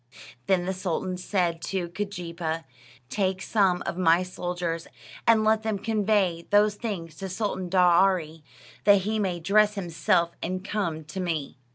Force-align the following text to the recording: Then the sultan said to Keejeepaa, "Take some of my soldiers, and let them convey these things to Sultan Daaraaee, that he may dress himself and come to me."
Then 0.47 0.65
the 0.65 0.73
sultan 0.73 1.15
said 1.15 1.61
to 1.65 1.89
Keejeepaa, 1.89 2.63
"Take 3.11 3.39
some 3.39 3.83
of 3.85 3.99
my 3.99 4.23
soldiers, 4.23 4.87
and 5.27 5.43
let 5.43 5.61
them 5.61 5.77
convey 5.77 6.47
these 6.51 6.73
things 6.73 7.13
to 7.17 7.29
Sultan 7.29 7.69
Daaraaee, 7.69 8.41
that 8.85 9.01
he 9.01 9.19
may 9.19 9.39
dress 9.39 9.75
himself 9.75 10.31
and 10.41 10.65
come 10.65 11.03
to 11.03 11.19
me." 11.19 11.59